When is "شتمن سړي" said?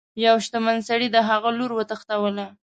0.45-1.07